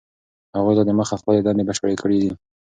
[0.57, 2.31] هغوی لا دمخه خپلې دندې بشپړې کړي دي.